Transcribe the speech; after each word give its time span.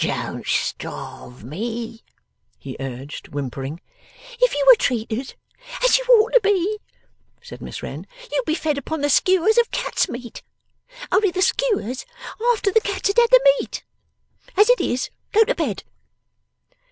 'No, 0.03 0.33
don't 0.33 0.47
starve 0.47 1.43
me,' 1.43 2.03
he 2.57 2.75
urged, 2.79 3.27
whimpering. 3.27 3.79
'If 4.39 4.51
you 4.55 4.65
were 4.67 4.75
treated 4.75 5.35
as 5.83 5.99
you 5.99 6.03
ought 6.09 6.33
to 6.33 6.39
be,' 6.41 6.79
said 7.39 7.61
Miss 7.61 7.83
Wren, 7.83 8.07
'you'd 8.31 8.45
be 8.45 8.55
fed 8.55 8.79
upon 8.79 9.01
the 9.01 9.11
skewers 9.11 9.59
of 9.59 9.69
cats' 9.69 10.09
meat; 10.09 10.41
only 11.11 11.29
the 11.29 11.43
skewers, 11.43 12.03
after 12.51 12.71
the 12.71 12.81
cats 12.81 13.09
had 13.09 13.17
had 13.17 13.29
the 13.29 13.55
meat. 13.59 13.83
As 14.57 14.71
it 14.71 14.81
is, 14.81 15.11
go 15.33 15.43
to 15.43 15.53
bed. 15.53 15.83